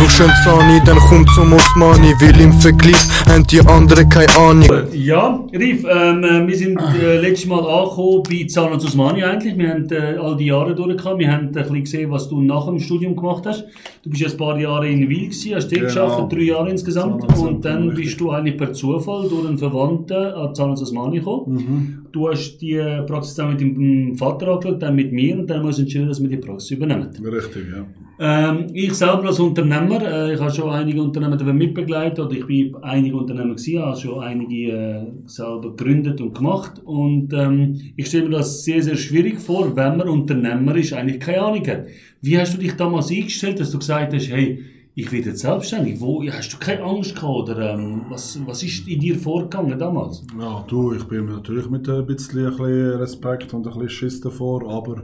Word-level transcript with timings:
Einen 0.00 0.32
Zani, 0.44 0.80
dann 0.86 0.96
komm 0.96 1.26
zum 1.34 1.52
Osmani, 1.52 2.14
weil 2.20 2.40
im 2.40 2.54
Vergleich 2.54 2.96
haben 3.28 3.46
die 3.46 3.60
anderen 3.60 4.08
keine 4.08 4.34
Ahnung. 4.38 4.66
Ja, 4.94 5.44
Rif, 5.52 5.84
ähm, 5.84 6.24
äh, 6.24 6.46
wir 6.46 6.56
sind 6.56 6.80
äh, 7.02 7.18
letztes 7.20 7.46
Mal 7.46 7.58
angekommen 7.60 8.22
bei 8.28 8.46
Zahnarzt 8.46 8.86
Osmani 8.86 9.22
eigentlich. 9.22 9.58
Wir 9.58 9.68
haben 9.68 9.86
äh, 9.90 10.16
all 10.18 10.38
die 10.38 10.46
Jahre 10.46 10.74
durchgekommen. 10.74 11.18
Wir 11.18 11.30
haben 11.30 11.48
ein 11.48 11.52
bisschen 11.52 11.84
gesehen, 11.84 12.10
was 12.10 12.30
du 12.30 12.40
nach 12.40 12.64
dem 12.64 12.78
Studium 12.78 13.14
gemacht 13.14 13.44
hast. 13.44 13.66
Du 14.02 14.08
bist 14.08 14.22
ja 14.22 14.30
ein 14.30 14.36
paar 14.38 14.58
Jahre 14.58 14.88
in 14.88 15.06
Wil 15.06 15.24
gewesen, 15.26 15.54
hast 15.54 15.64
dort 15.70 15.72
Genau. 15.74 15.84
geschafft, 15.84 16.32
drei 16.32 16.42
Jahre 16.44 16.70
insgesamt. 16.70 17.20
Zahnarzt 17.20 17.42
Und 17.42 17.64
dann 17.66 17.88
richtig. 17.90 18.04
bist 18.06 18.20
du 18.22 18.30
eigentlich 18.30 18.56
per 18.56 18.72
Zufall 18.72 19.28
durch 19.28 19.46
einen 19.48 19.58
Verwandten 19.58 20.16
an 20.16 20.54
Zahnarzt 20.54 20.82
Osmani 20.82 21.18
gekommen. 21.18 21.52
Mhm. 21.54 22.06
Du 22.10 22.26
hast 22.30 22.56
die 22.58 22.78
Praxis 23.06 23.34
dann 23.34 23.50
mit 23.50 23.60
deinem 23.60 24.16
Vater 24.16 24.48
angeschaut, 24.48 24.80
dann 24.82 24.96
mit 24.96 25.12
mir 25.12 25.38
und 25.38 25.46
dann 25.46 25.58
haben 25.58 25.64
wir 25.64 25.68
uns 25.68 25.78
entschieden, 25.78 26.08
dass 26.08 26.22
wir 26.22 26.28
die 26.30 26.38
Praxis 26.38 26.70
übernehmen. 26.70 27.10
Richtig, 27.22 27.64
ja. 27.70 27.84
Ähm, 28.22 28.66
ich 28.74 28.92
selber 28.92 29.28
als 29.28 29.40
Unternehmer, 29.40 29.89
äh, 29.98 30.34
ich 30.34 30.40
habe 30.40 30.50
schon 30.50 30.70
einige 30.70 31.02
Unternehmen 31.02 31.56
mitbegleitet 31.56 32.18
oder 32.18 32.32
ich 32.32 32.46
bin 32.46 32.74
einige 32.82 33.16
Unternehmer 33.16 33.54
gewesen, 33.54 33.82
habe 33.82 33.96
schon 33.96 34.20
einige 34.22 34.72
äh, 34.72 35.06
selber 35.26 35.74
gegründet 35.76 36.20
und 36.20 36.34
gemacht 36.34 36.80
und 36.84 37.32
ähm, 37.32 37.80
ich 37.96 38.06
stelle 38.06 38.28
mir 38.28 38.38
das 38.38 38.64
sehr, 38.64 38.82
sehr 38.82 38.96
schwierig 38.96 39.40
vor, 39.40 39.74
wenn 39.76 39.96
man 39.96 40.08
Unternehmer 40.08 40.76
ist, 40.76 40.92
eigentlich 40.92 41.20
keine 41.20 41.42
Ahnung 41.42 41.66
hat. 41.66 41.86
Wie 42.20 42.38
hast 42.38 42.54
du 42.54 42.58
dich 42.58 42.74
damals 42.74 43.10
eingestellt, 43.10 43.60
dass 43.60 43.70
du 43.70 43.78
gesagt 43.78 44.12
hast, 44.12 44.30
hey, 44.30 44.64
ich 44.94 45.10
werde 45.12 45.30
jetzt 45.30 45.40
selbstständig? 45.40 46.00
Wo, 46.00 46.22
hast 46.24 46.52
du 46.52 46.58
keine 46.58 46.82
Angst 46.82 47.14
gehabt 47.14 47.50
oder 47.50 47.74
ähm, 47.74 48.02
was, 48.08 48.38
was 48.46 48.62
ist 48.62 48.86
in 48.86 49.00
dir 49.00 49.16
vorgegangen 49.18 49.78
damals? 49.78 50.22
Ja, 50.38 50.64
du, 50.66 50.92
ich 50.92 51.04
bin 51.04 51.26
natürlich 51.26 51.70
mit 51.70 51.88
ein 51.88 52.06
bisschen, 52.06 52.46
ein 52.46 52.50
bisschen 52.50 52.98
Respekt 52.98 53.54
und 53.54 53.66
ein 53.66 53.72
bisschen 53.72 53.88
Schiss 53.88 54.20
davor, 54.20 54.68
aber 54.70 55.02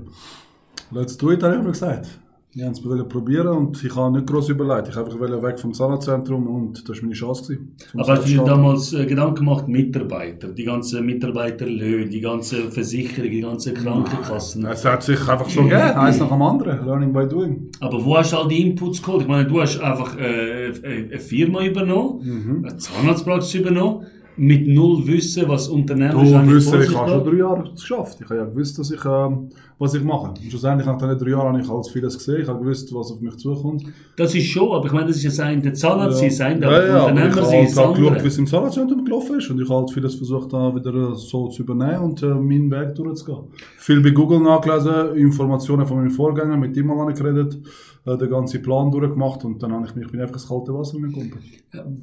let's 0.90 1.16
do 1.16 1.32
it, 1.32 1.42
habe 1.42 1.56
ich 1.56 1.62
mir 1.62 1.70
gesagt. 1.70 2.20
Ich 2.58 2.62
wollte 2.62 3.02
es 3.02 3.08
probieren 3.08 3.48
und 3.48 3.84
ich 3.84 3.94
habe 3.94 4.16
nicht 4.16 4.26
groß 4.26 4.48
überlegt. 4.48 4.88
Ich 4.88 4.96
wollte 4.96 5.12
einfach 5.22 5.42
weg 5.42 5.60
vom 5.60 5.74
Zahnarztzentrum 5.74 6.46
und 6.46 6.88
das 6.88 6.96
war 6.96 7.02
meine 7.02 7.12
Chance. 7.12 7.42
Gewesen, 7.52 7.74
Aber 7.92 8.06
hast 8.14 8.24
du 8.24 8.28
dir 8.30 8.44
damals 8.44 8.94
äh, 8.94 9.04
Gedanken 9.04 9.34
gemacht, 9.34 9.68
Mitarbeiter, 9.68 10.48
die 10.48 10.64
ganzen 10.64 11.04
Mitarbeiterlöhne, 11.04 12.08
die 12.08 12.20
ganze 12.22 12.70
Versicherung, 12.70 13.30
die 13.30 13.42
ganzen 13.42 13.74
Krankenkassen? 13.74 14.64
Es 14.64 14.86
hat 14.86 15.02
sich 15.02 15.20
einfach 15.28 15.50
so 15.50 15.64
gegeben, 15.64 15.82
eins 15.82 16.18
nach 16.18 16.30
dem 16.30 16.40
anderen. 16.40 16.86
Learning 16.86 17.12
by 17.12 17.28
doing. 17.28 17.70
Aber 17.80 18.02
wo 18.02 18.16
hast 18.16 18.32
du 18.32 18.38
all 18.38 18.48
die 18.48 18.62
Inputs 18.70 19.02
geholt? 19.02 19.22
Ich 19.22 19.28
meine, 19.28 19.46
du 19.46 19.60
hast 19.60 19.78
einfach 19.78 20.16
äh, 20.18 20.68
äh, 20.68 21.08
eine 21.10 21.18
Firma 21.20 21.62
übernommen, 21.62 22.20
Mhm. 22.24 22.64
eine 22.64 22.76
Zahnarztpraxis 22.78 23.54
übernommen, 23.60 24.06
mit 24.36 24.68
null 24.68 25.06
Wissen, 25.06 25.48
was 25.48 25.68
Unternehmen 25.68 26.12
Du 26.12 26.54
wissen, 26.54 26.82
ich 26.82 26.94
habe 26.94 27.10
schon 27.10 27.24
drei 27.24 27.36
Jahre 27.38 27.70
geschafft. 27.70 28.18
Ich 28.20 28.28
habe 28.28 28.36
ja 28.36 28.44
gewusst, 28.44 28.78
dass 28.78 28.90
ich, 28.90 29.04
ähm, 29.04 29.48
was 29.78 29.94
ich 29.94 30.02
mache. 30.02 30.28
Und 30.28 30.38
schlussendlich 30.38 30.86
nach 30.86 30.98
diesen 30.98 31.18
drei 31.18 31.30
Jahren 31.30 31.54
habe 31.54 31.60
ich 31.60 31.70
alles 31.70 31.88
vieles 31.88 32.18
gesehen. 32.18 32.42
Ich 32.42 32.48
habe 32.48 32.58
gewusst, 32.58 32.94
was 32.94 33.12
auf 33.12 33.20
mich 33.20 33.36
zukommt. 33.36 33.84
Das 34.16 34.34
ist 34.34 34.46
schon, 34.46 34.72
aber 34.72 34.86
ich 34.86 34.92
meine, 34.92 35.06
das 35.06 35.16
ist 35.16 35.22
ja 35.22 35.30
sein, 35.30 35.62
der 35.62 35.74
Zahnarzt 35.74 36.18
sein, 36.18 36.30
sein, 36.30 36.60
der 36.60 36.70
ja, 36.70 36.86
ja, 36.86 37.06
aber 37.06 37.10
ich 37.10 37.12
Unternehmer 37.12 37.36
habe 37.36 37.46
sein, 37.46 37.66
halt 37.66 37.78
auch 37.78 37.94
geschaut, 37.94 38.22
wie 38.22 38.28
es 38.28 38.38
im 38.38 38.46
Zahnarztzentrum 38.46 39.04
gelaufen 39.04 39.38
ist. 39.38 39.50
Und 39.50 39.60
ich 39.60 39.68
habe 39.68 39.80
halt 39.80 39.90
vieles 39.90 40.14
versucht, 40.14 40.52
da 40.52 40.74
wieder 40.74 40.94
äh, 40.94 41.14
so 41.14 41.48
zu 41.48 41.62
übernehmen 41.62 42.00
und 42.00 42.22
äh, 42.22 42.26
meinen 42.26 42.70
Weg 42.70 42.94
durchzugehen. 42.94 43.44
Viel 43.78 44.02
bei 44.02 44.10
Google 44.10 44.40
nachgelesen, 44.40 45.16
Informationen 45.16 45.86
von 45.86 45.96
meinem 45.96 46.10
Vorgänger, 46.10 46.56
mit 46.56 46.76
ihm 46.76 46.86
mal 46.86 47.12
geredet, 47.12 47.58
äh, 48.06 48.16
den 48.16 48.30
ganzen 48.30 48.62
Plan 48.62 48.90
durchgemacht 48.90 49.44
und 49.44 49.62
dann 49.62 49.72
habe 49.72 49.86
ich 49.86 49.94
mich 49.94 50.10
bin 50.10 50.20
einfach 50.20 50.34
ins 50.34 50.48
kalte 50.48 50.72
Wasser 50.72 50.98
gekommen. 50.98 51.32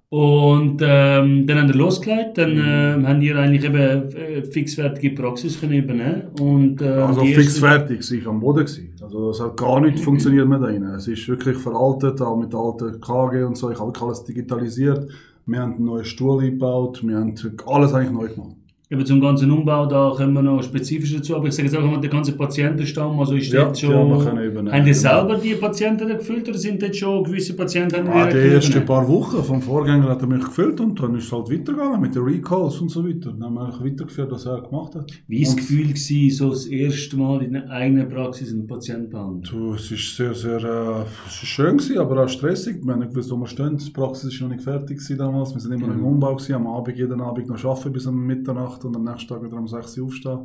Und 0.08 0.80
ähm, 0.82 1.46
dann 1.48 1.58
haben 1.58 1.68
wir 1.68 1.74
losgelegt, 1.74 2.38
dann 2.38 2.52
ähm, 2.52 3.08
haben 3.08 3.20
wir 3.20 3.36
eigentlich 3.36 3.64
eben 3.64 3.76
äh, 3.76 4.42
fixfertige 4.44 5.10
Praxis 5.20 5.58
können 5.60 5.72
übernehmen 5.72 6.28
und 6.40 6.80
äh, 6.80 6.86
Also 6.88 7.22
die 7.22 7.34
fix 7.34 7.46
erste- 7.46 7.60
fertig, 7.60 8.12
ich 8.12 8.24
war 8.24 8.32
am 8.32 8.38
Boden. 8.40 8.60
Gewesen. 8.60 8.92
Also 9.02 9.30
es 9.30 9.40
hat 9.40 9.56
gar 9.56 9.80
nicht 9.80 9.98
funktioniert 10.04 10.48
da 10.50 10.58
drin. 10.58 10.84
Es 10.96 11.08
ist 11.08 11.26
wirklich 11.28 11.56
veraltet, 11.56 12.20
auch 12.22 12.36
mit 12.38 12.54
alten 12.54 13.00
KG 13.00 13.42
und 13.42 13.56
so. 13.56 13.70
Ich 13.72 13.80
habe 13.80 13.92
alles 14.00 14.22
digitalisiert. 14.22 15.08
Wir 15.44 15.60
haben 15.60 15.74
einen 15.74 15.84
neuen 15.86 16.04
Stuhl 16.04 16.40
eingebaut, 16.42 17.00
wir 17.06 17.16
haben 17.16 17.34
alles 17.66 17.92
eigentlich 17.92 18.12
neu 18.12 18.28
gemacht. 18.28 18.56
Eben 18.88 19.04
zum 19.04 19.20
ganzen 19.20 19.50
Umbau, 19.50 19.84
da 19.86 20.12
kommen 20.16 20.32
wir 20.34 20.42
noch 20.42 20.62
spezifisch 20.62 21.12
dazu, 21.12 21.34
aber 21.34 21.48
ich 21.48 21.54
sage 21.54 21.66
jetzt 21.66 21.76
einfach 21.76 21.90
mal, 21.90 22.00
der 22.00 22.08
ganze 22.08 22.30
Patientenstamm, 22.36 23.18
also 23.18 23.34
ist 23.34 23.52
Ja, 23.52 23.64
dort 23.64 23.76
schon... 23.76 23.90
übernehmen, 23.90 24.70
haben 24.70 24.84
die 24.84 24.92
genau. 24.92 25.00
selber 25.00 25.38
die 25.38 25.54
Patienten 25.56 26.06
gefüllt 26.06 26.48
oder 26.48 26.56
sind 26.56 26.80
dort 26.80 26.94
schon 26.94 27.24
gewisse 27.24 27.56
Patienten... 27.56 28.06
Ah, 28.06 28.28
die 28.28 28.38
ersten 28.38 28.84
paar 28.84 29.08
Wochen 29.08 29.42
vom 29.42 29.60
Vorgänger 29.60 30.08
hat 30.08 30.20
er 30.22 30.28
mich 30.28 30.44
gefüllt 30.44 30.78
und 30.78 31.02
dann 31.02 31.16
ist 31.16 31.24
es 31.24 31.32
halt 31.32 31.50
weitergegangen 31.50 32.00
mit 32.00 32.14
den 32.14 32.22
Recalls 32.22 32.80
und 32.80 32.88
so 32.88 33.04
weiter. 33.04 33.32
Dann 33.32 33.42
haben 33.42 33.54
wir 33.54 33.62
eigentlich 33.62 33.92
weitergeführt, 33.92 34.30
was 34.30 34.46
er 34.46 34.62
gemacht 34.62 34.94
hat. 34.94 35.10
Wie 35.26 35.40
war 35.40 35.46
das 35.46 35.56
Gefühl, 35.56 35.88
gewesen, 35.88 36.30
so 36.30 36.50
das 36.50 36.66
erste 36.66 37.16
Mal 37.16 37.42
in 37.42 37.56
einer 37.56 37.68
eigenen 37.68 38.08
Praxis 38.08 38.52
einen 38.52 38.68
Patienten 38.68 39.10
behandeln? 39.10 39.42
Du, 39.50 39.74
es 39.74 39.90
ist 39.90 40.14
sehr, 40.14 40.32
sehr, 40.32 40.62
äh, 40.62 41.02
es 41.26 41.42
ist 41.42 41.48
schön 41.48 41.76
gewesen, 41.76 41.98
aber 41.98 42.22
auch 42.22 42.28
stressig. 42.28 42.76
Wir 42.84 42.92
haben 42.92 43.00
nicht 43.00 43.10
gewusst, 43.10 43.32
wo 43.32 43.36
wir 43.36 43.48
stehen. 43.48 43.76
Die 43.78 43.90
Praxis 43.90 44.32
ist 44.32 44.40
noch 44.40 44.48
nicht 44.48 44.62
fertig 44.62 44.98
gewesen 44.98 45.18
damals. 45.18 45.52
Wir 45.52 45.60
sind 45.60 45.72
immer 45.72 45.88
noch 45.88 45.94
im 45.96 46.04
Umbau 46.04 46.36
gewesen. 46.36 46.54
Am 46.54 46.68
Abend, 46.68 46.96
jeden 46.96 47.20
Abend 47.20 47.48
noch 47.48 47.64
arbeiten 47.64 47.92
bis 47.92 48.06
um 48.06 48.24
Mitternacht 48.24 48.75
und 48.84 48.96
am 48.96 49.04
nächsten 49.04 49.28
Tag 49.28 49.42
wieder 49.42 49.56
um 49.56 49.66
6 49.68 49.98
Uhr 49.98 50.06
aufstehen. 50.06 50.38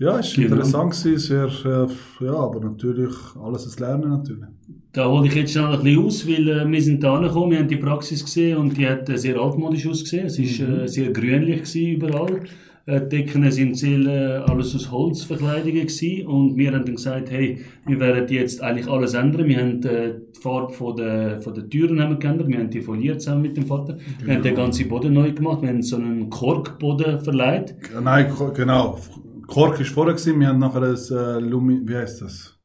Ja, 0.00 0.20
es 0.20 0.36
war 0.36 0.44
Genau. 0.44 0.56
interessant 0.56 0.92
gewesen, 0.92 1.18
sehr, 1.18 1.88
äh, 2.20 2.24
ja, 2.24 2.32
aber 2.34 2.60
natürlich 2.60 3.12
alles 3.42 3.66
ein 3.66 3.80
Lernen 3.84 4.10
natürlich. 4.10 4.44
Da 4.92 5.08
hole 5.08 5.26
ich 5.26 5.34
jetzt 5.34 5.52
schnell 5.52 5.64
ein 5.66 5.82
bisschen 5.82 6.04
aus, 6.04 6.26
weil 6.28 6.48
äh, 6.48 6.70
wir 6.70 6.82
sind 6.82 7.02
da 7.02 7.16
angekommen, 7.16 7.50
wir 7.50 7.58
haben 7.58 7.68
die 7.68 7.76
Praxis 7.76 8.24
gesehen 8.24 8.58
und 8.58 8.76
die 8.76 8.86
hat 8.88 9.08
äh, 9.08 9.18
sehr 9.18 9.36
altmodisch 9.40 9.86
ausgesehen. 9.88 10.26
Es 10.26 10.38
war 10.38 10.68
äh, 10.82 10.88
sehr 10.88 11.10
grünlich 11.10 11.62
gewesen 11.62 11.96
überall. 11.96 12.42
Äh, 12.88 13.06
Decken 13.06 13.50
sind 13.50 13.76
sehr, 13.76 13.98
äh, 13.98 14.50
alles 14.50 14.74
aus 14.74 14.90
Holzverkleidungen 14.90 15.86
gewesen 15.86 16.26
und 16.26 16.56
wir 16.56 16.72
haben 16.72 16.86
dann 16.86 16.94
gesagt, 16.94 17.30
hey, 17.30 17.60
wir 17.84 18.00
werden 18.00 18.26
jetzt 18.30 18.62
eigentlich 18.62 18.88
alles 18.88 19.12
ändern. 19.12 19.46
Wir 19.46 19.58
haben 19.60 19.82
äh, 19.82 20.14
die 20.34 20.40
Farbe 20.40 20.72
von 20.72 20.96
der, 20.96 21.38
von 21.42 21.52
der 21.52 21.68
Türen 21.68 22.00
haben 22.00 22.12
wir 22.12 22.18
geändert, 22.18 22.48
wir 22.48 22.56
haben 22.56 22.70
die 22.70 22.80
foliert 22.80 23.20
zusammen 23.20 23.42
mit 23.42 23.58
dem 23.58 23.66
Vater. 23.66 23.98
Wir 24.24 24.36
haben 24.36 24.42
den 24.42 24.54
ganzen 24.54 24.88
Boden 24.88 25.12
neu 25.12 25.32
gemacht, 25.32 25.60
wir 25.60 25.68
haben 25.68 25.82
so 25.82 25.96
einen 25.96 26.30
Korkboden 26.30 27.20
verleiht. 27.20 27.74
Nein, 28.02 28.32
genau. 28.54 28.98
Kork 29.46 29.78
war 29.78 29.84
vorher 29.84 30.14
gewesen. 30.14 30.40
Wir 30.40 30.48
haben 30.48 30.58
nachher 30.58 30.82
ein 30.82 30.94
äh, 30.94 31.40
Lumi, 31.40 31.80
wie 31.84 31.94
heißt 31.94 32.22
das? 32.22 32.57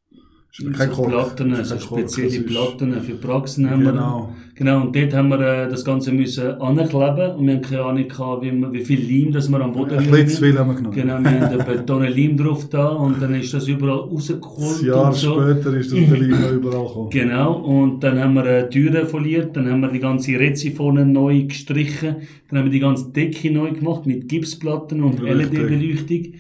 Kein 0.78 0.92
so. 0.94 1.02
Platten, 1.02 1.52
Ist 1.54 1.70
so 1.70 1.76
kein 1.78 1.84
Kork, 1.88 2.00
spezielle 2.12 2.44
Platten 2.46 3.02
für 3.02 3.16
Praxen 3.16 3.68
haben 3.72 3.82
wir. 3.84 3.92
Genau. 3.92 4.36
Genau, 4.54 4.82
und 4.84 4.96
dort 4.96 5.12
haben 5.16 5.30
wir 5.30 5.40
äh, 5.40 5.68
das 5.68 5.84
Ganze 5.84 6.12
müssen 6.12 6.62
ankleben 6.62 7.32
und 7.38 7.48
wir 7.48 7.56
haben 7.56 7.62
keine 7.64 7.82
Ahnung 7.84 8.08
gehabt, 8.08 8.44
wie, 8.44 8.52
wir- 8.52 8.72
wie 8.72 8.86
viel 8.86 9.02
Leim 9.24 9.32
das 9.32 9.50
wir 9.50 9.60
am 9.60 9.74
Boden 9.74 9.98
Ein 9.98 10.12
bisschen 10.12 10.28
zu 10.28 10.44
viel 10.44 10.60
haben 10.60 10.70
wir 10.70 10.76
genommen. 10.76 10.94
Genau, 10.96 11.20
wir 11.24 11.32
haben 11.42 11.60
eine 11.68 11.86
Tonne 11.88 12.10
Leim 12.10 12.38
drauf 12.38 12.70
da 12.70 12.88
und 12.90 13.20
dann 13.20 13.34
ist 13.34 13.52
das 13.52 13.68
überall 13.68 13.98
rausgeholt 14.02 14.80
Ein 14.82 14.86
Jahr 14.86 15.08
und 15.08 15.16
so. 15.16 15.42
später 15.42 15.74
ist 15.76 15.92
das 15.92 16.00
der 16.08 16.18
Leim 16.20 16.56
überall 16.58 16.86
gekommen. 16.88 17.10
Genau, 17.10 17.54
und 17.56 18.04
dann 18.04 18.20
haben 18.20 18.36
wir 18.36 18.46
äh, 18.46 18.70
Türen 18.70 19.08
foliert, 19.08 19.58
dann 19.58 19.68
haben 19.72 19.82
wir 19.82 19.88
die 19.90 20.00
ganze 20.00 20.34
Rezifone 20.40 21.04
neu 21.04 21.46
gestrichen, 21.46 22.18
dann 22.50 22.60
haben 22.60 22.66
wir 22.66 22.72
die 22.72 22.80
ganze 22.80 23.10
Decke 23.10 23.50
neu 23.50 23.72
gemacht 23.72 24.06
mit 24.06 24.30
Gipsplatten 24.30 25.02
und. 25.02 25.20
LED-Beleuchtung. 25.20 26.34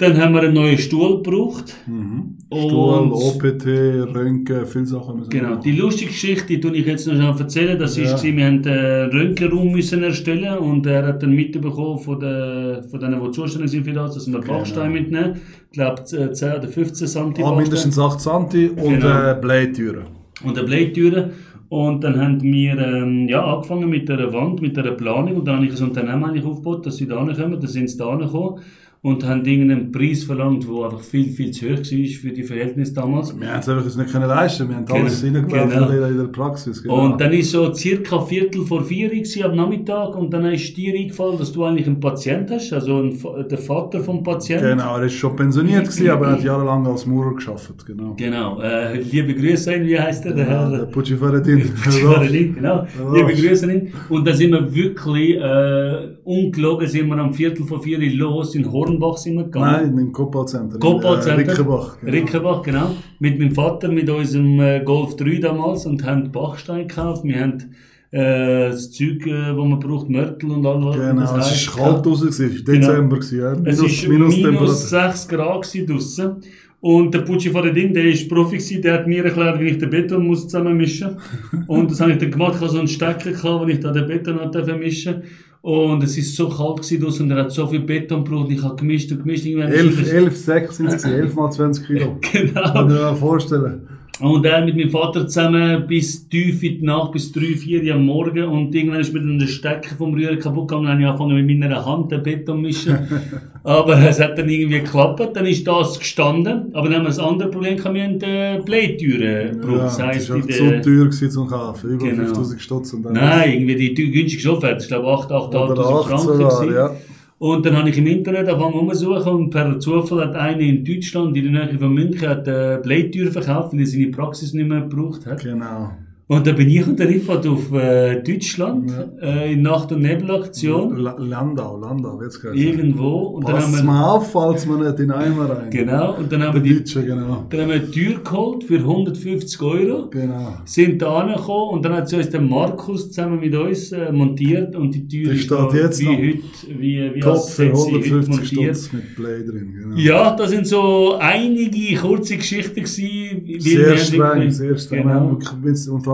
Dann 0.00 0.16
haben 0.16 0.32
wir 0.32 0.42
einen 0.42 0.54
neuen 0.54 0.78
Stuhl 0.78 1.20
gebraucht. 1.22 1.74
Stuhl, 1.84 2.72
Und- 2.72 3.12
OPT, 3.12 3.66
Röntgen, 4.14 4.64
viele 4.64 4.86
Sachen 4.86 5.16
müssen 5.18 5.32
wir 5.32 5.40
Genau, 5.40 5.50
machen. 5.54 5.62
die 5.64 5.72
lustige 5.72 6.10
Geschichte, 6.12 6.46
die 6.46 6.60
tue 6.60 6.76
ich 6.76 6.86
jetzt 6.86 7.08
noch 7.08 7.14
schnell 7.16 7.34
erzählen. 7.36 7.76
Das 7.76 7.96
Ja. 7.96 8.04
ist, 8.14 8.22
wir 8.22 8.30
haben 8.46 8.64
einen 8.64 9.10
Röntgenraum 9.10 9.72
müssen 9.72 10.04
erstellen 10.04 10.56
und 10.58 10.86
er 10.86 11.04
hat 11.04 11.20
dann 11.24 11.32
mitbekommen 11.32 11.98
von, 11.98 12.20
den, 12.20 12.84
von 12.88 13.00
denen, 13.00 13.20
die 13.24 13.30
zuständig 13.32 13.72
sind 13.72 13.84
für 13.84 13.92
das, 13.92 14.14
dass 14.14 14.30
wir 14.30 14.40
Bachstein 14.40 14.92
mitnehmen. 14.92 15.34
Ich 15.66 15.72
glaube, 15.72 16.04
10 16.04 16.28
oder 16.28 16.68
15 16.68 17.08
cm 17.08 17.44
Ah, 17.44 17.56
mindestens 17.56 17.98
8 17.98 18.20
cm 18.20 18.78
und 18.78 19.00
Genau. 19.00 19.30
äh, 19.32 19.36
Bleitüren. 19.40 20.04
und 20.44 20.56
eine 20.56 20.64
Bleitüre. 20.64 21.30
Und 21.70 22.04
dann 22.04 22.18
haben 22.18 22.40
wir 22.40 22.78
ähm, 22.78 23.28
ja, 23.28 23.44
angefangen 23.44 23.90
mit 23.90 24.08
der 24.08 24.32
Wand, 24.32 24.62
mit 24.62 24.76
der 24.76 24.92
Planung. 24.92 25.34
Und 25.38 25.44
dann 25.48 25.56
habe 25.56 25.66
ich 25.66 25.76
ein 25.78 25.88
Unternehmen 25.88 26.24
eigentlich 26.24 26.44
aufgebaut, 26.44 26.86
dass 26.86 26.96
sie 26.96 27.06
da 27.08 27.16
kommen. 27.16 27.34
Dann 27.60 27.66
sind 27.66 27.90
sie 27.90 27.98
da 27.98 28.14
gekommen 28.14 28.60
und 29.00 29.24
haben 29.26 29.44
irgendeinen 29.44 29.92
Preis 29.92 30.24
verlangt, 30.24 30.64
der 30.64 30.84
einfach 30.86 31.00
viel, 31.00 31.30
viel 31.30 31.50
zu 31.52 31.66
hoch 31.66 31.76
war 31.78 32.20
für 32.20 32.32
die 32.32 32.42
Verhältnisse 32.42 32.94
damals. 32.94 33.38
Wir 33.38 33.48
haben 33.52 33.60
es 33.60 33.68
einfach 33.68 33.96
nicht 33.96 34.12
können 34.12 34.26
leisten. 34.28 34.68
Wir 34.68 34.76
haben 34.76 34.86
alles 34.88 35.22
Genau, 35.22 35.38
reingelaufen 35.38 35.78
genau. 35.94 36.06
in 36.08 36.16
der 36.18 36.24
Praxis. 36.24 36.82
Genau. 36.82 37.04
Und 37.04 37.20
dann 37.20 37.32
ist 37.32 37.50
so 37.52 37.72
circa 37.72 38.20
Viertel 38.20 38.62
vor 38.66 38.82
vier 38.82 39.08
gewesen 39.08 39.44
am 39.44 39.54
Nachmittag 39.56 40.16
und 40.16 40.32
dann 40.32 40.46
ist 40.46 40.76
dir 40.76 40.94
eingefallen, 40.94 41.38
dass 41.38 41.52
du 41.52 41.64
eigentlich 41.64 41.86
einen 41.86 42.00
Patient 42.00 42.50
hast, 42.50 42.72
also 42.72 42.98
ein, 43.02 43.22
Va- 43.22 43.42
der 43.44 43.58
Vater 43.58 44.00
vom 44.00 44.22
Patienten. 44.22 44.66
genau, 44.70 44.96
er 44.96 45.04
ist 45.04 45.14
schon 45.14 45.36
pensioniert 45.36 45.84
gewesen, 45.84 46.10
aber 46.10 46.26
er 46.26 46.32
hat 46.32 46.44
jahrelang 46.44 46.86
als 46.86 47.06
Maurer 47.06 47.34
geschafft. 47.34 47.86
Genau. 47.86 48.14
Genau. 48.16 48.60
Äh, 48.60 49.00
liebe 49.00 49.32
Grüße 49.34 49.74
an 49.74 49.86
wie 49.86 49.98
heißt 49.98 50.26
er? 50.26 50.32
Der 50.34 50.44
Ja, 50.46 50.70
Herr? 50.70 50.78
der 50.78 50.86
Pucci 50.86 51.16
Faradin. 51.16 51.60
Faradin, 51.76 52.54
genau. 52.54 52.84
Liebe 53.14 53.32
Grüße 53.34 53.64
an 53.66 53.70
ihn. 53.70 53.92
Und 54.08 54.26
da 54.26 54.32
sind 54.34 54.50
wir 54.52 54.74
wirklich, 54.74 55.36
äh, 55.36 56.08
ungelogen 56.24 56.88
sind 56.88 57.06
wir 57.08 57.16
am 57.18 57.32
Viertel 57.32 57.64
vor 57.64 57.80
vier 57.82 57.98
los, 58.14 58.54
in 58.54 58.64
Hornbach 58.88 59.16
sind 59.16 59.36
wir 59.36 59.44
gegangen. 59.44 59.94
Nein, 59.94 59.98
im. 59.98 60.12
Kopal-Center. 60.12 60.76
In, 60.76 61.02
äh, 61.02 61.32
Rickenbach. 61.32 61.98
Genau. 62.00 62.12
Rickenbach, 62.12 62.62
genau. 62.62 62.90
Mit 63.18 63.38
meinem 63.38 63.52
Vater, 63.52 63.88
mit 63.88 64.08
unserem 64.08 64.60
äh, 64.60 64.80
Golf 64.84 65.16
3 65.16 65.38
damals 65.38 65.86
und 65.86 66.04
haben 66.04 66.30
Bachstein 66.32 66.88
gekauft. 66.88 67.24
Wir 67.24 67.40
haben 67.40 67.74
äh, 68.10 68.70
das 68.70 68.90
Zeug, 68.90 69.26
äh, 69.26 69.56
wo 69.56 69.64
man 69.64 69.78
braucht, 69.78 70.08
Mörtel 70.08 70.50
und 70.50 70.64
all 70.66 70.82
was. 70.84 70.96
Genau, 70.96 71.20
das 71.20 71.62
es 71.62 71.76
war 71.78 71.92
kalt 71.92 72.06
draußen, 72.06 72.28
es 72.28 72.40
war 72.40 72.48
Dezember. 72.48 73.16
gewesen, 73.16 73.38
Ja. 73.38 73.52
Es 73.64 73.78
Minus, 73.80 74.02
war 74.02 74.10
minus, 74.10 74.34
Temperatur. 74.34 74.74
6 74.74 75.28
Grad 75.28 75.88
draussen. 75.88 76.36
Und 76.80 77.12
der 77.12 77.22
Pucci 77.22 77.50
von 77.50 77.64
der 77.64 77.72
Ding, 77.72 77.92
der 77.92 78.04
ist 78.04 78.28
Profi 78.28 78.56
gewesen, 78.56 78.82
der 78.82 78.94
hat 78.94 79.06
mir 79.08 79.24
erklärt, 79.24 79.58
wie 79.58 79.66
ich 79.66 79.78
den 79.78 79.90
Beton 79.90 80.24
muss 80.24 80.44
zusammenmischen 80.44 81.16
Und 81.66 81.90
das 81.90 82.00
habe 82.00 82.12
ich 82.12 82.18
dann 82.18 82.30
gemacht. 82.30 82.54
Ich 82.54 82.60
hatte 82.60 82.70
so 82.72 82.78
einen 82.78 82.86
Stecker, 82.86 83.32
gehabt, 83.32 83.68
ich 83.68 83.80
da 83.80 83.90
den 83.90 84.06
Beton 84.06 84.38
hat 84.38 84.78
mischen 84.78 85.22
Und 85.60 86.02
es 86.04 86.16
ist 86.16 86.36
so 86.36 86.48
kalt 86.48 86.76
gewesen 86.76 87.00
draussen 87.02 87.22
und 87.24 87.30
er 87.32 87.44
hat 87.44 87.52
so 87.52 87.66
viel 87.66 87.80
Beton 87.80 88.24
gebraucht. 88.24 88.46
und 88.48 88.52
Ich 88.54 88.62
habe 88.62 88.76
gemischt 88.76 89.10
und 89.12 89.18
gemischt. 89.18 89.44
Irgendwann 89.44 89.72
ist 89.72 89.78
11, 89.80 90.02
es- 90.02 90.08
11 90.12 90.36
Säcke 90.36 90.72
sind 90.72 90.86
es, 90.86 91.04
11 91.04 91.34
mal 91.34 91.50
20 91.50 91.86
Kilo. 91.86 92.16
Genau. 92.32 92.62
Kann 92.62 92.86
ich 92.90 92.92
mir 92.94 93.14
vorstellen. 93.16 93.88
Und 94.20 94.44
er 94.44 94.64
mit 94.64 94.74
meinem 94.76 94.90
Vater 94.90 95.28
zusammen 95.28 95.86
bis 95.86 96.28
tief 96.28 96.60
in 96.64 96.80
die 96.80 96.84
Nacht, 96.84 97.12
bis 97.12 97.30
3, 97.30 97.40
4 97.56 97.84
Uhr 97.84 97.94
am 97.94 98.04
Morgen. 98.06 98.44
Und 98.44 98.74
irgendwann 98.74 98.98
ist 99.00 99.12
mir 99.14 99.20
dann 99.20 99.38
der 99.38 99.46
Stecker 99.46 99.94
vom 99.96 100.12
Rührer 100.12 100.34
kaputt 100.36 100.66
gegangen. 100.68 100.86
Dann 100.86 100.92
habe 100.94 101.02
ich 101.02 101.08
angefangen 101.08 101.46
mit 101.46 101.58
meiner 101.60 101.86
Hand 101.86 102.10
den 102.10 102.22
Beton 102.24 102.60
mischen. 102.62 102.98
Aber 103.62 103.96
es 104.00 104.18
hat 104.20 104.36
dann 104.36 104.48
irgendwie 104.48 104.80
geklappt. 104.80 105.36
Dann 105.36 105.46
ist 105.46 105.64
das 105.66 105.98
gestanden. 106.00 106.74
Aber 106.74 106.88
dann 106.88 107.04
haben 107.06 107.14
wir 107.16 107.22
ein 107.22 107.28
anderes 107.30 107.52
Problem 107.52 107.76
gehabt. 107.76 107.94
Wir 107.94 108.04
haben 108.04 108.20
äh, 108.22 108.60
Bleitüren 108.64 109.60
gebraucht. 109.60 109.98
Ja, 110.00 110.12
das 110.12 110.30
war 110.30 110.38
der- 110.40 110.48
zu 110.48 110.64
teuer 110.82 111.04
gewesen 111.04 111.30
zum 111.30 111.46
Kaufen. 111.46 111.90
Über 111.90 112.06
Genau. 112.06 112.24
5000 112.24 112.60
Stutz. 112.60 112.92
Und 112.94 113.02
dann 113.04 113.12
Nein, 113.12 113.52
irgendwie 113.52 113.94
die 113.94 114.10
günstigste 114.10 114.50
Offerte. 114.52 114.82
Ich 114.82 114.88
glaube 114.88 115.06
8, 115.08 115.30
8.500 115.30 115.70
Oder 115.70 115.86
8 115.86 116.08
Franken. 116.08 116.74
ja. 116.74 116.90
Und 117.38 117.64
dann 117.64 117.76
habe 117.76 117.88
ich 117.90 117.98
im 117.98 118.06
Internet 118.06 118.48
angefangen 118.48 118.74
umzusuchen 118.74 119.32
und 119.32 119.50
per 119.50 119.78
Zufall 119.78 120.26
hat 120.26 120.34
einer 120.34 120.60
in 120.60 120.84
Deutschland, 120.84 121.36
in 121.36 121.52
der 121.52 121.66
Nähe 121.66 121.78
von 121.78 121.92
München, 121.92 122.28
hat 122.28 122.48
eine 122.48 122.80
Bleitür 122.82 123.30
verkauft, 123.30 123.72
weil 123.72 123.80
er 123.80 123.86
seine 123.86 124.08
Praxis 124.08 124.52
nicht 124.54 124.68
mehr 124.68 124.80
gebraucht 124.80 125.24
hat. 125.24 125.42
Genau. 125.44 125.92
Und 126.30 126.46
da 126.46 126.52
bin 126.52 126.68
ich 126.68 126.86
und 126.86 126.98
der 126.98 127.08
Riffat 127.08 127.46
auf 127.46 127.72
äh, 127.72 128.22
Deutschland, 128.22 128.92
äh, 129.22 129.54
in 129.54 129.62
Nacht- 129.62 129.90
und 129.92 130.02
Nebelaktion, 130.02 130.94
La- 130.98 131.16
Landau, 131.18 131.78
Landau, 131.78 132.20
wird's 132.20 132.38
gehört. 132.38 132.54
irgendwo. 132.58 133.28
Und 133.36 133.48
dann 133.48 133.56
haben 133.56 133.72
Pass 133.72 133.76
wir, 133.80 133.84
mal 133.86 134.10
auf, 134.10 134.30
falls 134.32 134.66
man 134.66 134.80
nicht 134.84 135.00
in 135.00 135.10
Eimer 135.10 135.48
rein. 135.48 135.70
genau, 135.70 136.18
und 136.18 136.30
dann 136.30 136.42
haben 136.42 136.62
die, 136.62 136.74
Deutsche, 136.76 137.02
genau. 137.02 137.46
dann 137.48 137.60
haben 137.62 137.68
wir 137.70 137.76
eine 137.76 137.90
Tür 137.90 138.20
geholt 138.22 138.62
für 138.64 138.74
150 138.76 139.62
Euro. 139.62 140.10
Genau. 140.10 140.56
Sind 140.66 141.00
da 141.00 141.16
angekommen 141.20 141.70
und 141.78 141.82
dann 141.86 141.94
hat 141.94 142.10
sie 142.10 142.16
uns 142.16 142.28
der 142.28 142.42
Markus 142.42 143.08
zusammen 143.08 143.40
mit 143.40 143.54
uns 143.56 143.92
äh, 143.92 144.12
montiert 144.12 144.76
und 144.76 144.94
die 144.94 145.08
Tür 145.08 145.30
Die 145.32 145.38
ist 145.38 145.44
steht 145.44 145.72
jetzt 145.72 146.00
wie 146.00 146.04
noch. 146.04 146.12
heute, 146.18 146.78
wie, 146.78 147.10
wie 147.14 147.22
als 147.22 147.54
für 147.54 147.64
hätte 147.64 147.76
sie 147.76 147.82
heute 147.94 148.04
150 148.04 148.28
montiert. 148.52 148.76
Stutz 148.76 148.92
mit 148.92 149.16
Play 149.16 149.44
drin. 149.46 149.72
Genau. 149.82 149.96
Ja, 149.96 150.36
das 150.36 150.50
sind 150.50 150.66
so 150.66 151.16
einige 151.18 151.96
kurze 151.96 152.36
Geschichten 152.36 152.74
gewesen. 152.84 153.60
Sehr 153.60 153.96
streng, 153.96 154.50
sehr 154.50 154.76
streng. 154.76 155.02
Genau. 155.04 155.14
Wir 155.14 155.14
haben 155.20 155.38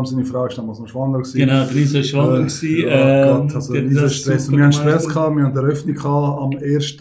allem 0.05 0.17
seine 0.17 0.25
Frau 0.25 0.47
ist 0.47 0.59
damals 0.59 0.79
noch 0.79 0.89
schwanger. 0.89 1.19
Gewesen. 1.19 1.39
Genau, 1.39 1.63
ist 1.65 1.93
so 1.93 2.03
schwanger 2.03 2.47
Äh, 2.63 2.83
ja, 2.83 3.37
ähm, 3.37 3.43
Gott, 3.43 3.55
also 3.55 3.73
dieser 3.75 4.09
Stress. 4.09 4.51
Wir 4.51 4.65
haben 4.65 4.73
Stress 4.73 5.09
gehabt, 5.09 5.37
wir 5.37 5.45
haben 5.45 5.53
die 5.53 5.59
Eröffnung 5.59 5.95
gehabt, 5.95 6.43
am 6.43 6.51
1. 6.63 6.97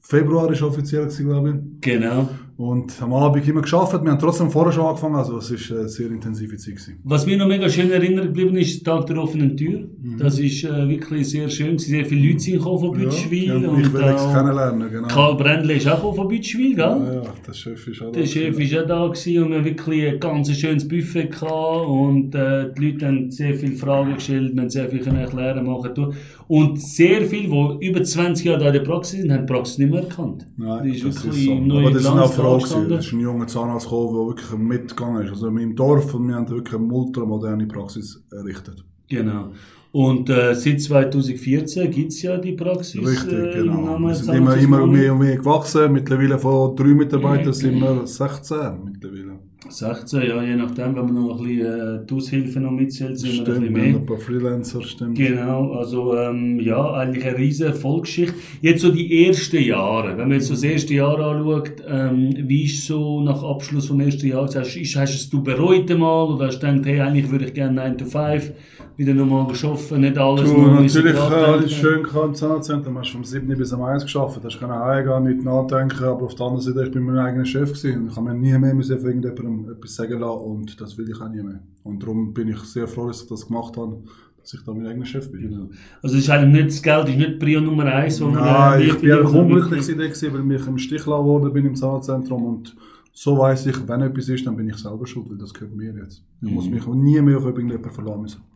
Februar 0.00 0.50
ist 0.52 0.62
offiziell 0.62 1.04
gewesen, 1.04 1.28
glaube 1.28 1.50
ich. 1.50 1.80
Genau. 1.80 2.28
Und 2.56 3.00
am 3.00 3.12
Abend 3.14 3.46
immer 3.48 3.62
geschafft. 3.62 3.92
Wir 3.92 4.10
haben 4.10 4.18
trotzdem 4.18 4.50
vorher 4.50 4.72
schon 4.72 4.86
angefangen, 4.86 5.16
also 5.16 5.38
es 5.38 5.50
ist 5.50 5.72
eine 5.72 5.88
sehr 5.88 6.10
intensive 6.10 6.56
Zeit 6.56 6.76
gewesen. 6.76 6.98
Was 7.04 7.26
mir 7.26 7.36
noch 7.36 7.48
mega 7.48 7.68
schön 7.68 7.86
in 7.86 7.92
Erinnerung 7.92 8.28
geblieben 8.28 8.56
ist, 8.56 8.86
der 8.86 8.94
Tag 8.94 9.06
der 9.06 9.22
offenen 9.22 9.56
Tür. 9.56 9.80
Mhm. 10.00 10.18
Das 10.18 10.38
ist 10.38 10.64
äh, 10.64 10.88
wirklich 10.88 11.28
sehr 11.30 11.48
schön. 11.48 11.78
Sehr 11.78 12.04
viele 12.04 12.28
Leute 12.28 12.40
sind 12.40 12.62
von 12.62 12.92
Bütschwil. 12.92 13.44
ja, 13.44 13.54
und 13.54 13.80
ich 13.80 13.92
will 13.92 14.02
es 14.02 14.32
kennenlernen, 14.32 14.90
genau. 14.90 15.08
Karl 15.08 15.36
Brändle 15.36 15.74
ist 15.74 15.88
auch 15.88 16.14
von 16.14 16.28
Bütschwil, 16.28 16.74
gell? 16.74 16.84
Ja, 16.84 17.14
ja, 17.14 17.22
der 17.46 17.52
Chef 17.52 17.86
ist 17.86 18.02
auch 18.02 18.12
Der 18.12 18.26
Chef 18.26 18.56
war 18.56 18.82
auch 18.82 18.86
da 18.86 19.06
gewesen 19.06 19.42
und 19.42 19.50
wir 19.50 19.58
haben 19.58 19.64
wirklich 19.64 20.06
ein 20.06 20.20
ganz 20.20 20.52
schönes 20.52 20.86
Buffet 20.86 21.28
gehabt 21.28 21.88
und 21.88 22.34
äh, 22.34 22.72
die 22.76 22.90
Leute 22.90 23.06
haben 23.06 23.30
sehr 23.30 23.54
viele 23.54 23.76
Fragen 23.76 24.14
gestellt, 24.14 24.54
wir 24.54 24.62
haben 24.62 24.70
sehr 24.70 24.88
viel 24.88 25.06
erklären, 25.06 25.66
machen, 25.66 25.94
tun. 25.94 26.14
Und 26.48 26.80
sehr 26.80 27.22
viele, 27.22 27.48
die 27.48 27.86
über 27.86 28.02
20 28.02 28.44
Jahre 28.44 28.58
da 28.58 28.66
in 28.66 28.72
der 28.74 28.80
Praxis 28.80 29.20
sind, 29.20 29.32
haben 29.32 29.46
die 29.46 29.52
Praxis 29.52 29.78
nicht 29.78 29.90
mehr 29.90 30.02
erkannt. 30.02 30.46
Nein, 30.56 30.84
die 30.84 30.90
ist 30.90 31.04
das 31.04 31.24
wirklich 31.24 31.42
ist 31.42 31.46
so. 31.46 31.52
im 31.52 31.66
neuen 31.66 31.86
Aber 31.86 31.94
das 31.94 32.04
Fragen. 32.42 32.54
dagestanden. 32.58 32.90
Das 32.90 33.06
ist 33.06 33.12
ein 33.12 33.20
junger 33.20 33.46
Zahnarzt 33.46 33.86
gekommen, 33.86 34.14
der 34.14 34.26
wirklich 34.26 34.58
mitgegangen 34.58 35.24
ist. 35.24 35.30
Also 35.30 35.48
in 35.48 35.54
meinem 35.54 35.76
Dorf 35.76 36.14
und 36.14 36.28
wir 36.28 36.34
haben 36.34 36.48
wirklich 36.48 36.74
eine 36.74 36.92
ultramoderne 36.92 37.66
Praxis 37.66 38.24
errichtet. 38.30 38.84
Genau. 39.12 39.52
Und 39.92 40.30
äh, 40.30 40.54
seit 40.54 40.80
2014 40.80 41.90
gibt 41.90 42.12
es 42.12 42.22
ja 42.22 42.38
die 42.38 42.52
Praxis. 42.52 43.06
Richtig, 43.06 43.32
äh, 43.32 43.58
genau. 43.58 43.98
Wir 43.98 44.14
sind 44.14 44.34
immer, 44.34 44.56
immer 44.56 44.86
mehr 44.86 45.12
und 45.12 45.18
mehr 45.18 45.36
gewachsen. 45.36 45.92
Mittlerweile 45.92 46.38
von 46.38 46.74
drei 46.74 46.94
Mitarbeitern 46.94 47.52
sind 47.52 47.78
wir 47.78 48.06
16 48.06 48.56
mittlerweile. 48.86 49.38
16, 49.68 50.22
ja, 50.22 50.42
je 50.42 50.56
nachdem, 50.56 50.96
wenn 50.96 51.04
man 51.04 51.14
noch 51.14 51.38
ein 51.38 51.46
bisschen 51.46 51.66
äh, 51.66 52.06
die 52.06 52.14
Aushilfe 52.14 52.60
noch 52.60 52.72
mitzählt, 52.72 53.18
sind 53.18 53.32
wir 53.32 53.38
ein 53.40 53.44
Stimmt, 53.44 53.58
bisschen 53.60 53.72
mehr. 53.72 54.00
ein 54.00 54.06
paar 54.06 54.18
Freelancer, 54.18 54.82
stimmt. 54.82 55.16
Genau, 55.16 55.72
also 55.72 56.16
ähm, 56.16 56.58
ja, 56.58 56.94
eigentlich 56.94 57.24
eine 57.24 57.38
riesige 57.38 57.68
Erfolgsgeschichte. 57.68 58.34
Jetzt 58.60 58.82
so 58.82 58.90
die 58.90 59.26
ersten 59.26 59.62
Jahre, 59.62 60.16
wenn 60.16 60.28
man 60.28 60.32
jetzt 60.32 60.48
so 60.48 60.54
das 60.54 60.64
erste 60.64 60.94
Jahr 60.94 61.18
anschaut, 61.18 61.74
ähm, 61.86 62.34
wie 62.38 62.64
ist 62.64 62.86
so 62.86 63.20
nach 63.20 63.42
Abschluss 63.42 63.86
vom 63.86 64.00
ersten 64.00 64.26
Jahr, 64.26 64.48
hast, 64.52 64.76
ist, 64.76 64.96
hast 64.96 65.14
es 65.14 65.30
du 65.30 65.42
bereut 65.42 65.88
einmal 65.90 66.26
oder 66.26 66.46
hast 66.46 66.60
du 66.60 66.66
gedacht, 66.66 66.86
hey, 66.86 67.00
eigentlich 67.00 67.30
würde 67.30 67.44
ich 67.46 67.54
gerne 67.54 67.74
9 67.74 67.98
to 67.98 68.04
5 68.06 68.52
wieder 68.96 69.14
nochmal 69.14 69.46
geschaffen, 69.46 70.00
nicht 70.00 70.18
alles 70.18 70.50
Du, 70.50 70.60
nur 70.60 70.80
natürlich 70.80 71.14
äh, 71.14 71.18
nachdenken. 71.18 71.64
ist 71.64 71.72
schön 71.72 72.04
im 72.04 72.34
Zahnarztzentrum. 72.34 72.94
Du 72.94 73.00
hast 73.00 73.10
vom 73.10 73.24
7. 73.24 73.46
bis 73.56 73.72
am 73.72 73.82
1 73.82 74.02
geschafft. 74.04 74.38
Du 74.42 74.44
hast 74.44 74.60
keine 74.60 74.74
heimgehen, 74.78 75.24
nicht 75.24 75.44
nachdenken. 75.44 76.04
Aber 76.04 76.24
auf 76.24 76.34
der 76.34 76.46
anderen 76.46 76.62
Seite, 76.62 76.84
ich 76.84 76.92
bin 76.92 77.04
mein 77.04 77.18
eigener 77.18 77.44
Chef 77.44 77.70
gewesen. 77.70 78.08
Ich 78.08 78.16
habe 78.16 78.32
mir 78.32 78.34
nie 78.34 78.58
mehr 78.58 78.74
müssen 78.74 78.98
von 78.98 79.06
irgendjemandem 79.08 79.72
etwas 79.72 79.94
sagen 79.94 80.20
lassen. 80.20 80.40
Und 80.40 80.80
das 80.80 80.98
will 80.98 81.08
ich 81.08 81.20
auch 81.20 81.28
nie 81.28 81.42
mehr. 81.42 81.60
Und 81.84 82.02
darum 82.02 82.32
bin 82.32 82.48
ich 82.48 82.58
sehr 82.60 82.86
froh, 82.86 83.06
dass 83.08 83.22
ich 83.22 83.28
das 83.28 83.46
gemacht 83.46 83.76
habe, 83.76 84.02
dass 84.40 84.54
ich 84.54 84.62
da 84.64 84.72
mein 84.74 84.86
eigener 84.86 85.06
Chef 85.06 85.30
bin. 85.30 85.40
Genau. 85.42 85.70
Also 86.02 86.16
ist 86.16 86.28
eigentlich 86.28 86.64
nicht 86.64 86.76
das 86.76 86.82
Geld, 86.82 87.08
ist 87.08 87.16
nicht 87.16 87.38
Prio 87.38 87.60
Nummer 87.60 87.84
eins, 87.86 88.16
sondern 88.16 88.44
Nein, 88.44 88.80
äh, 88.80 88.84
ich 88.84 88.98
bin 88.98 89.10
sondern 89.10 89.34
unglücklich 89.34 89.86
gewesen, 89.86 90.32
weil 90.32 90.56
ich 90.56 90.66
im 90.66 90.78
Stich 90.78 91.04
gelassen 91.04 91.24
worden 91.24 91.52
bin 91.52 91.66
im 91.66 91.74
Zahnarztzentrum. 91.76 92.44
Und 92.44 92.76
so 93.12 93.38
weiss 93.38 93.66
ich, 93.66 93.76
wenn 93.88 94.00
etwas 94.00 94.28
ist, 94.28 94.46
dann 94.46 94.56
bin 94.56 94.68
ich 94.68 94.76
selber 94.76 95.06
schuld, 95.06 95.30
weil 95.30 95.38
das 95.38 95.52
gehört 95.52 95.74
mir 95.74 95.94
jetzt. 95.94 96.24
Ich 96.40 96.50
muss 96.50 96.68
mich 96.68 96.86
nie 96.86 97.20
mehr 97.20 97.38
auf 97.38 97.44
irgendjemanden 97.44 97.90
verlassen 97.90 98.22
müssen. 98.22 98.51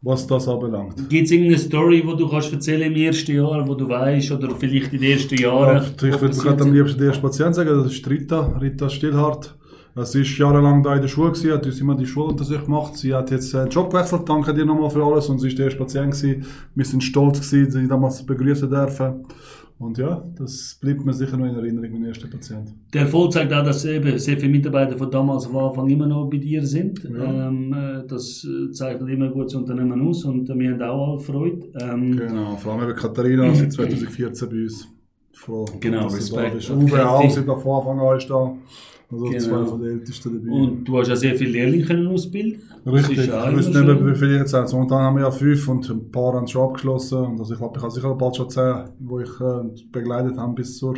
Was 0.00 0.26
das 0.28 0.46
anbelangt. 0.46 1.08
Gibt 1.08 1.24
es 1.24 1.32
irgendeine 1.32 1.58
Story, 1.58 2.02
die 2.02 2.16
du 2.16 2.28
kannst 2.28 2.52
erzählen 2.52 2.82
im 2.82 2.94
ersten 2.94 3.34
Jahr, 3.34 3.66
wo 3.66 3.74
du 3.74 3.88
weißt 3.88 4.30
oder 4.30 4.50
vielleicht 4.54 4.92
in 4.92 5.00
den 5.00 5.10
ersten 5.10 5.34
Jahren? 5.34 5.82
Ja, 6.00 6.08
ich 6.08 6.20
würde 6.20 6.36
gerade 6.36 6.62
am 6.62 6.72
liebsten 6.72 6.98
den 6.98 7.08
ersten 7.08 7.22
Patienten 7.22 7.54
sagen, 7.54 7.82
das 7.82 7.92
ist 7.92 8.08
Rita, 8.08 8.58
Rita 8.60 8.88
Stillhardt. 8.88 9.56
Sie 10.04 10.20
ist 10.20 10.38
jahrelang 10.38 10.84
da 10.84 10.94
in 10.94 11.00
der 11.00 11.08
Schule, 11.08 11.32
gewesen, 11.32 11.52
hat 11.52 11.66
uns 11.66 11.80
immer 11.80 11.96
die 11.96 12.06
Schuluntersuchung 12.06 12.66
gemacht. 12.66 12.96
Sie 12.96 13.12
hat 13.12 13.32
jetzt 13.32 13.52
einen 13.56 13.70
Job 13.70 13.90
gewechselt, 13.90 14.28
danke 14.28 14.54
dir 14.54 14.64
nochmal 14.64 14.90
für 14.90 15.04
alles. 15.04 15.28
Und 15.28 15.40
sie 15.40 15.48
ist 15.48 15.58
der 15.58 15.66
erste 15.66 15.80
Patient 15.80 16.12
gewesen. 16.12 16.46
Wir 16.76 16.84
sind 16.84 17.02
stolz 17.02 17.40
gewesen, 17.40 17.70
sie 17.72 17.88
damals 17.88 18.24
begrüßen 18.24 18.70
dürfen. 18.70 19.24
Und 19.78 19.96
ja, 19.96 20.24
das 20.36 20.76
bleibt 20.80 21.04
mir 21.04 21.12
sicher 21.12 21.36
noch 21.36 21.46
in 21.46 21.54
Erinnerung, 21.54 21.92
mein 21.92 22.06
erster 22.06 22.26
Patient. 22.26 22.74
Der 22.92 23.02
Erfolg 23.02 23.32
zeigt 23.32 23.52
auch, 23.52 23.64
dass 23.64 23.84
eben 23.84 24.18
sehr 24.18 24.36
viele 24.36 24.50
Mitarbeiter 24.50 24.98
von 24.98 25.08
damals 25.08 25.46
am 25.46 25.56
Anfang 25.56 25.88
immer 25.88 26.06
noch 26.06 26.28
bei 26.28 26.38
dir 26.38 26.66
sind. 26.66 27.04
Ähm, 27.04 27.72
äh, 27.72 28.04
das 28.06 28.44
äh, 28.44 28.72
zeichnet 28.72 29.08
immer 29.08 29.28
gut 29.28 29.46
das 29.46 29.54
Unternehmen 29.54 30.00
aus 30.08 30.24
und 30.24 30.50
äh, 30.50 30.58
wir 30.58 30.72
haben 30.72 30.82
auch 30.82 31.10
alle 31.12 31.18
Freude. 31.20 31.68
Ähm, 31.80 32.16
Genau, 32.16 32.56
vor 32.56 32.72
allem 32.72 32.88
eben 32.88 32.98
Katharina, 32.98 33.54
seit 33.54 33.72
2014 33.72 34.48
bei 34.48 34.62
uns. 34.62 34.88
froh, 35.32 35.64
Genau, 35.78 36.08
da 36.08 36.14
Respekt. 36.14 36.70
Und 36.70 36.82
Uwe 36.82 37.08
auch 37.08 37.30
seit 37.30 37.44
von 37.44 37.56
Anfang 37.56 38.00
an 38.00 38.16
ist 38.16 38.28
da. 38.28 38.52
Also 39.10 39.24
Genau. 39.24 39.38
zwei 39.38 39.64
von 39.64 39.80
den 39.80 39.90
Ältesten 39.98 40.34
dabei. 40.34 40.56
Und 40.60 40.84
du 40.84 40.98
hast 40.98 41.08
ja 41.08 41.16
sehr 41.16 41.34
viele 41.34 41.52
Lehrlinge 41.52 41.84
können 41.84 42.06
ausbilden. 42.08 42.60
Richtig, 42.84 43.18
ich 43.18 43.28
immer 43.28 43.50
nicht 43.52 43.72
mehr, 43.72 44.06
wie 44.06 44.14
viele 44.14 44.38
jetzt 44.38 44.50
sind. 44.50 44.70
Momentan 44.72 44.98
haben 45.00 45.16
wir 45.16 45.22
ja 45.24 45.30
fünf 45.30 45.66
und 45.68 45.88
ein 45.88 46.10
paar 46.10 46.34
haben 46.34 46.46
schon 46.46 46.62
abgeschlossen. 46.68 47.18
Und 47.18 47.38
also 47.40 47.54
ich 47.54 47.58
glaube, 47.58 47.74
ich 47.78 47.82
habe 47.82 47.92
sicher 47.92 48.14
bald 48.14 48.36
schon 48.36 48.50
zehn, 48.50 48.84
die 48.98 49.22
ich 49.22 49.40
äh, 49.40 49.82
begleitet 49.90 50.36
habe 50.36 50.54
bis, 50.54 50.76
zur, 50.76 50.94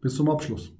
bis 0.00 0.14
zum 0.14 0.30
Abschluss. 0.30 0.70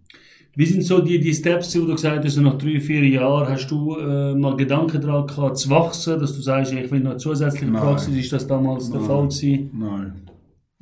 Wie 0.56 0.66
sind 0.66 0.82
so 0.82 1.00
die, 1.00 1.18
die 1.18 1.34
Steps, 1.34 1.76
wo 1.76 1.84
du 1.84 1.94
gesagt 1.94 2.24
hast, 2.24 2.36
nach 2.36 2.56
drei, 2.56 2.78
vier 2.78 3.04
Jahren, 3.08 3.48
hast 3.48 3.68
du 3.72 3.96
äh, 3.96 4.36
mal 4.36 4.56
Gedanken 4.56 5.00
daran 5.00 5.26
gehabt, 5.26 5.58
zu 5.58 5.68
wachsen, 5.70 6.20
dass 6.20 6.36
du 6.36 6.40
sagst, 6.42 6.72
ich 6.72 6.88
will 6.92 7.00
noch 7.00 7.16
zusätzliche 7.16 7.66
Nein. 7.66 7.82
Praxis, 7.82 8.14
ist 8.14 8.32
das 8.32 8.46
damals 8.46 8.88
der 8.88 9.00
Nein. 9.00 9.08
Fall 9.08 9.22
gewesen? 9.24 9.70
Nein. 9.76 10.12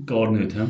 Gar 0.04 0.30
nicht, 0.32 0.54
hä? 0.54 0.64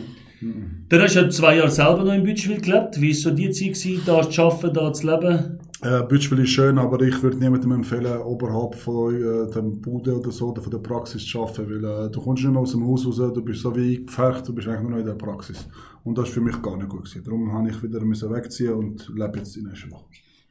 Dann 0.89 1.01
hast 1.03 1.17
du 1.17 1.21
ja 1.21 1.31
zwei 1.31 1.57
Jahre 1.57 1.71
selber 1.71 2.05
noch 2.05 2.13
in 2.15 2.25
Bütschwil 2.25 2.61
gelebt. 2.61 3.01
Wie 3.01 3.09
war 3.11 3.15
so 3.15 3.31
die 3.31 3.51
Zeit, 3.51 3.75
gewesen, 3.75 4.03
da 4.05 4.29
zu 4.29 4.43
arbeiten, 4.43 4.75
da 4.75 4.93
zu 4.93 5.07
leben? 5.07 5.59
Äh, 5.83 6.03
Bütschwil 6.05 6.39
ist 6.41 6.51
schön, 6.51 6.79
aber 6.79 7.01
ich 7.03 7.21
würde 7.23 7.39
niemandem 7.39 7.73
empfehlen, 7.73 8.19
oberhalb 8.23 8.77
von 8.77 9.15
äh, 9.15 9.51
dem 9.53 9.81
Bude 9.81 10.17
oder 10.17 10.31
so 10.31 10.51
oder 10.51 10.63
von 10.63 10.71
der 10.71 10.79
Praxis 10.79 11.27
zu 11.27 11.43
arbeiten, 11.43 11.69
weil 11.69 12.07
äh, 12.07 12.11
du 12.11 12.21
kommst 12.21 12.45
nicht 12.45 12.53
mehr 12.53 12.61
aus 12.63 12.71
dem 12.73 12.87
Haus 12.87 13.05
raus, 13.05 13.17
du 13.17 13.43
bist 13.43 13.63
so 13.63 13.75
wie 13.75 13.97
eingepfercht, 13.99 14.47
du 14.47 14.55
bist 14.55 14.69
eigentlich 14.69 14.83
nur 14.83 14.91
noch 14.93 14.99
in 14.99 15.07
der 15.07 15.15
Praxis. 15.15 15.67
Und 16.05 16.17
das 16.19 16.27
war 16.27 16.33
für 16.35 16.41
mich 16.41 16.61
gar 16.63 16.77
nicht 16.77 16.89
gut. 16.89 17.05
Gewesen. 17.05 17.25
Darum 17.25 17.53
habe 17.53 17.69
ich 17.71 17.83
wieder 17.83 18.01
müssen 18.01 18.33
wegziehen 18.33 18.75
und 18.75 19.09
lebe 19.15 19.39
jetzt 19.39 19.57
in 19.57 19.67
Eschenbach. 19.71 20.05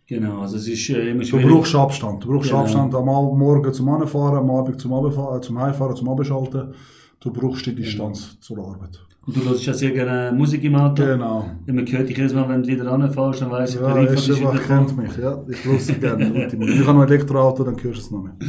Genau, 0.07 0.41
also 0.41 0.57
es 0.57 0.67
ist 0.67 0.89
äh, 0.89 1.11
immer 1.11 1.21
Du 1.21 1.27
schwierig. 1.27 1.47
brauchst 1.47 1.75
Abstand. 1.75 2.23
Du 2.25 2.27
brauchst 2.27 2.49
Genau. 2.49 2.63
Abstand 2.63 2.93
am 2.93 3.05
Morgen 3.05 3.73
zum 3.73 3.87
Anfahren, 3.87 4.37
am 4.39 4.49
Abend 4.51 4.81
zum, 4.81 4.93
Abfahren, 4.93 5.37
äh, 5.37 5.41
zum 5.41 5.57
Heimfahren, 5.59 5.95
zum 5.95 6.09
Abschalten. 6.09 6.73
Du 7.21 7.31
brauchst 7.31 7.65
die 7.65 7.73
Distanz 7.75 8.37
zur 8.41 8.57
Arbeit. 8.59 8.99
Und 9.23 9.37
du 9.37 9.45
hörst 9.47 9.63
ja 9.67 9.73
sehr 9.73 9.91
gerne 9.91 10.35
Musik 10.35 10.63
im 10.63 10.73
Auto. 10.73 11.05
Genau. 11.05 11.45
Ja, 11.67 11.73
man 11.73 11.85
hört 11.85 12.09
dich 12.09 12.17
jedes 12.17 12.33
Mal, 12.33 12.49
wenn 12.49 12.63
du 12.63 12.69
wieder 12.69 12.87
ranfährst, 12.87 13.41
dann 13.41 13.51
weiss 13.51 13.75
ich, 13.75 13.79
Ja, 13.79 13.93
der 13.93 14.11
Riff 14.11 14.27
ist 14.27 14.39
wieder 14.39 14.57
kennt 14.57 14.97
mich. 14.97 15.15
Ja, 15.15 15.43
ich 15.47 15.63
wusste 15.67 15.93
gerne. 15.93 16.47
Ich 16.47 16.53
habe 16.87 16.97
noch 16.97 17.03
ein 17.03 17.07
Elektroauto, 17.07 17.63
dann 17.63 17.75
hörst 17.75 17.85
du 17.85 18.01
es 18.01 18.11
noch 18.11 18.23
mehr. 18.23 18.35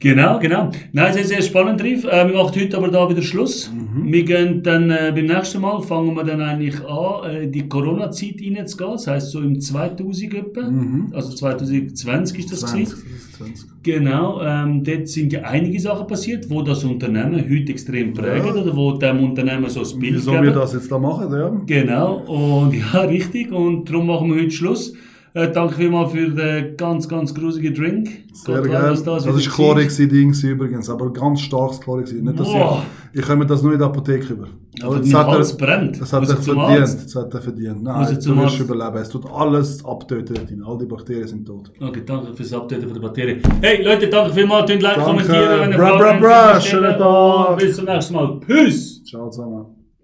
Genau, 0.00 0.38
genau. 0.38 0.70
Nein, 0.92 1.14
sehr, 1.14 1.24
sehr 1.24 1.40
spannend, 1.40 1.82
Riff. 1.82 2.04
Äh, 2.04 2.28
wir 2.28 2.34
machen 2.34 2.60
heute 2.60 2.76
aber 2.76 2.88
da 2.88 3.08
wieder 3.08 3.22
Schluss. 3.22 3.70
Mhm. 3.72 4.12
Wir 4.12 4.24
gehen 4.24 4.62
dann 4.62 4.90
äh, 4.90 5.12
beim 5.14 5.24
nächsten 5.24 5.62
Mal, 5.62 5.80
fangen 5.80 6.14
wir 6.14 6.24
dann 6.24 6.42
eigentlich 6.42 6.78
an, 6.84 7.30
äh, 7.30 7.48
die 7.48 7.66
Corona-Zeit 7.66 8.34
reinzugehen. 8.44 8.92
Das 8.92 9.06
heisst 9.06 9.30
so 9.30 9.40
im 9.40 9.58
2000 9.58 10.34
etwa. 10.34 10.70
Also 11.12 11.34
2020 11.34 12.38
ist 12.38 12.52
das 12.52 12.60
20, 12.60 12.90
gewesen. 12.90 13.04
Das 13.38 13.48
ist 13.48 13.58
20. 13.58 13.82
Genau, 13.82 14.40
ähm, 14.42 14.82
dort 14.84 15.08
sind 15.08 15.32
ja 15.32 15.42
einige 15.42 15.80
Sachen 15.80 16.06
passiert, 16.06 16.48
wo 16.48 16.62
das 16.62 16.84
Unternehmen 16.84 17.44
heute 17.48 17.72
extrem 17.72 18.12
prägen 18.12 18.50
oder 18.50 18.76
wo 18.76 18.92
dem 18.92 19.22
Unternehmen 19.22 19.68
so 19.68 19.80
das 19.80 19.98
Bild 19.98 20.14
Wieso 20.16 20.32
geben. 20.32 20.44
wir 20.44 20.52
das 20.52 20.72
jetzt 20.72 20.90
da 20.90 20.98
machen, 20.98 21.32
ja? 21.32 21.50
Genau, 21.66 22.16
und 22.26 22.74
ja, 22.92 23.00
richtig. 23.02 23.52
Und 23.52 23.88
darum 23.90 24.06
machen 24.06 24.32
wir 24.32 24.40
heute 24.42 24.50
Schluss. 24.50 24.94
Äh, 25.36 25.50
danke 25.50 25.74
vielmals 25.74 26.12
für 26.12 26.30
den 26.30 26.76
ganz, 26.76 27.08
ganz 27.08 27.34
grusigen 27.34 27.74
Drink. 27.74 28.08
Sehr 28.32 28.54
Gott 28.54 28.70
gerne. 28.70 28.96
Das, 29.04 29.26
wieder 29.26 29.36
ist 29.36 29.50
Chlorexidin 29.50 30.28
gewesen 30.28 30.50
übrigens, 30.50 30.88
aber 30.88 31.12
ganz 31.12 31.40
starkes 31.40 31.80
Chlorexidin. 31.80 32.26
Nicht, 32.26 32.38
dass 32.38 32.46
Boah. 32.46 32.84
ich, 33.12 33.18
ich 33.18 33.26
komme 33.26 33.44
das 33.44 33.60
nur 33.60 33.72
in 33.72 33.80
der 33.80 33.88
Apotheke 33.88 34.32
über. 34.32 34.46
Aber 34.80 34.98
das 35.00 35.12
hat 35.12 35.26
er, 35.26 35.32
Hals 35.32 35.56
brennt. 35.56 36.00
das 36.00 36.12
hat 36.12 36.20
Muss 36.20 36.30
er 36.30 36.36
verdient. 36.36 37.04
Das 37.04 37.16
hat 37.16 37.34
er 37.34 37.40
verdient. 37.40 37.82
Nein, 37.82 38.06
du 38.06 38.14
wirst 38.14 38.28
Arzt? 38.28 38.60
überleben. 38.60 38.96
Es 38.96 39.08
tut 39.08 39.26
alles 39.28 39.84
abtöten 39.84 40.36
dort. 40.36 40.68
All 40.68 40.78
die 40.78 40.86
Bakterien 40.86 41.26
sind 41.26 41.44
tot. 41.44 41.72
Okay, 41.80 42.02
danke 42.06 42.32
fürs 42.32 42.52
Updaten 42.52 42.84
von 42.84 42.94
der 42.94 43.08
Batterie. 43.08 43.42
Hey 43.60 43.82
Leute, 43.82 44.08
danke 44.08 44.32
vielmals. 44.34 44.70
Könnt 44.70 44.82
like, 44.82 45.02
kommentieren, 45.02 45.60
wenn 45.60 45.72
ihr 45.72 45.78
Fragen 45.78 46.20
bra, 46.20 46.54
habt. 46.54 46.62
Schönen 46.62 46.96
Tag. 46.96 47.58
Bis 47.58 47.74
zum 47.74 47.86
nächsten 47.86 48.14
Mal. 48.14 48.40
Tschüss. 48.46 49.02
Ciao 49.02 49.28
zusammen. 49.30 49.66